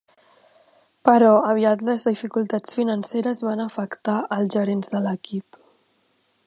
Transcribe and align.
Però 1.09 1.33
aviat 1.49 1.83
les 1.89 2.05
dificultats 2.11 2.79
financeres 2.79 3.45
van 3.49 3.61
afectar 3.67 4.19
els 4.39 4.53
gerents 4.57 4.95
de 4.97 5.03
l'equip. 5.09 5.63